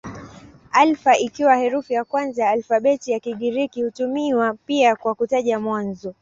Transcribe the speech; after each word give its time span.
Alfa 0.71 1.17
ikiwa 1.17 1.55
herufi 1.55 1.93
ya 1.93 2.03
kwanza 2.03 2.43
ya 2.43 2.49
alfabeti 2.51 3.11
ya 3.11 3.19
Kigiriki 3.19 3.83
hutumiwa 3.83 4.53
pia 4.53 4.95
kwa 4.95 5.15
kutaja 5.15 5.59
mwanzo. 5.59 6.15